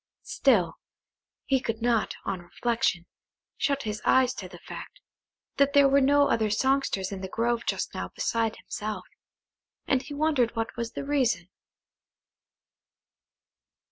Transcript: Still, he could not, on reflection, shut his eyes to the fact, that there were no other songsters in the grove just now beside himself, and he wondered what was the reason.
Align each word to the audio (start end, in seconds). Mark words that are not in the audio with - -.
Still, 0.25 0.79
he 1.45 1.59
could 1.59 1.79
not, 1.79 2.15
on 2.25 2.41
reflection, 2.41 3.05
shut 3.55 3.83
his 3.83 4.01
eyes 4.03 4.33
to 4.33 4.49
the 4.49 4.57
fact, 4.57 4.99
that 5.57 5.73
there 5.73 5.87
were 5.87 6.01
no 6.01 6.27
other 6.27 6.49
songsters 6.49 7.11
in 7.11 7.21
the 7.21 7.27
grove 7.29 7.67
just 7.67 7.93
now 7.93 8.07
beside 8.15 8.55
himself, 8.55 9.05
and 9.85 10.01
he 10.01 10.15
wondered 10.15 10.55
what 10.55 10.75
was 10.75 10.93
the 10.93 11.05
reason. 11.05 11.49